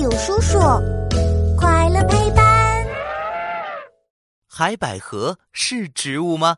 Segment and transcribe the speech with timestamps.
[0.00, 0.58] 友叔叔，
[1.58, 2.86] 快乐陪伴。
[4.48, 6.56] 海百合是植物吗？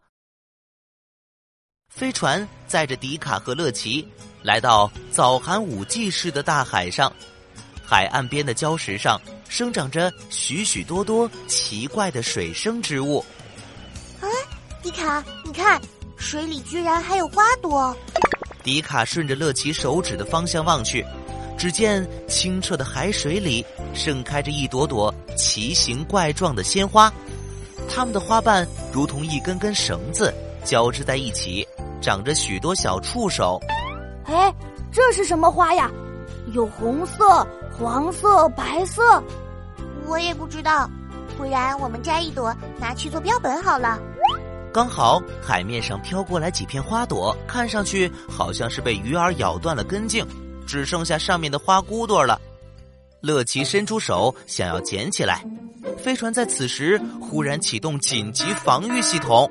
[1.88, 4.08] 飞船载着迪卡和乐奇
[4.42, 7.12] 来到早寒武纪市的大海上，
[7.84, 13.24] 海岸边的礁石上生长着许许多多奇怪的水生植物。
[14.20, 14.28] 哎，
[14.84, 15.82] 迪卡，你看，
[16.16, 17.96] 水里居然还有花朵。
[18.62, 21.04] 迪卡顺着乐奇手指的方向望去。
[21.56, 27.12] 只见清澈的海水里盛开着一朵朵奇形怪状的鲜花，
[27.88, 30.32] 它们的花瓣如同一根根绳子
[30.64, 31.66] 交织在一起，
[32.00, 33.60] 长着许多小触手。
[34.24, 34.52] 哎，
[34.90, 35.90] 这是什么花呀？
[36.52, 37.46] 有红色、
[37.78, 39.22] 黄色、白色。
[40.06, 40.90] 我也不知道，
[41.38, 44.00] 不然我们摘一朵拿去做标本好了。
[44.72, 50.26] 刚好海面上飘过来几片花朵，看上去好像是被鱼儿咬断了根茎。
[50.72, 52.40] 只剩下上面的花骨朵了，
[53.20, 55.44] 乐奇伸出手想要捡起来，
[55.98, 59.50] 飞船在此时忽然启动紧急防御系统，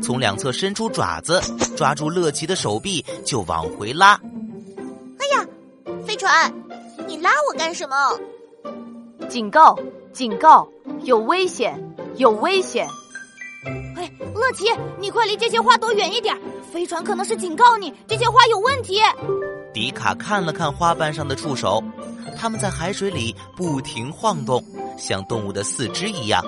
[0.00, 1.42] 从两侧伸出爪子，
[1.76, 4.12] 抓住乐奇的手臂就往回拉。
[5.18, 5.44] 哎呀，
[6.06, 6.54] 飞船，
[7.08, 7.96] 你拉我干什么？
[9.28, 9.76] 警告！
[10.12, 10.68] 警告！
[11.02, 11.76] 有危险！
[12.14, 12.86] 有危险！
[13.96, 14.66] 哎，乐奇，
[15.00, 16.40] 你快离这些花朵远一点，
[16.72, 19.00] 飞船可能是警告你这些花有问题。
[19.72, 21.82] 迪卡看了看花瓣上的触手，
[22.36, 24.64] 它们在海水里不停晃动，
[24.98, 26.44] 像动物的四肢一样。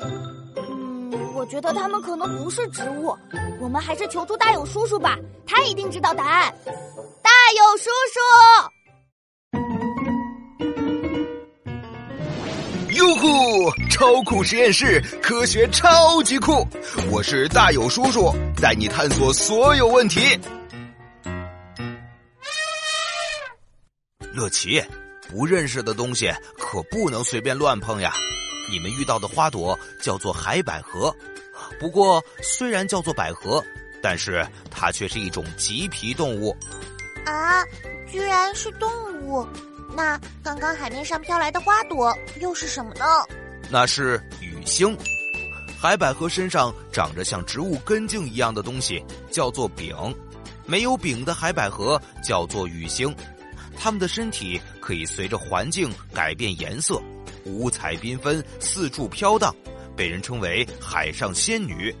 [0.00, 3.16] 嗯，我觉得它们可能不是植物，
[3.60, 6.54] 我们还是求助大勇叔叔吧，他一定知道答案。
[7.22, 8.18] 大勇叔叔，
[12.96, 13.70] 哟呼！
[13.90, 16.66] 超酷实验室，科学超级酷！
[17.10, 20.38] 我是大友叔叔，带你探索所有问题。
[24.32, 24.82] 乐奇，
[25.28, 28.12] 不认识的东西可不能随便乱碰呀！
[28.70, 31.14] 你们遇到的花朵叫做海百合，
[31.78, 33.62] 不过虽然叫做百合，
[34.02, 36.56] 但是它却是一种棘皮动物。
[37.26, 37.64] 啊，
[38.10, 38.90] 居然是动
[39.22, 39.46] 物？
[39.94, 43.04] 那刚刚海面上飘来的花朵又是什么呢？
[43.68, 44.96] 那是雨星。
[45.78, 49.94] 海百合身上长着像植物根茎一样的东西，叫做柄。
[50.64, 53.14] 没有柄的海百合叫做雨星。
[53.78, 57.00] 它们的身体可以随着环境改变颜色，
[57.44, 59.54] 五彩缤纷，四处飘荡，
[59.96, 61.94] 被人称为海上仙女。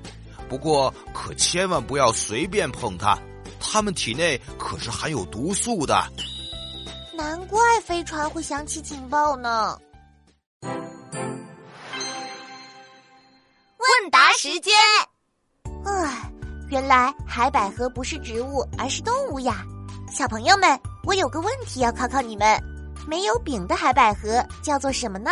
[0.48, 3.18] 不过，可千万不要随便碰它，
[3.58, 6.04] 它们体内可是含有毒素的。
[7.14, 9.78] 难怪飞船会响起警报呢。
[13.78, 14.72] 问答时间。
[15.84, 16.30] 唉，
[16.68, 19.64] 原来海百合不是植物，而是动物呀。
[20.10, 22.46] 小朋友们，我有个问题要考考你们：
[23.08, 25.30] 没有饼的海百合叫做什么呢？